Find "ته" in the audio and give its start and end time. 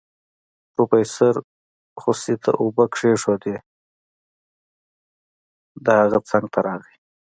2.43-2.51, 6.53-6.59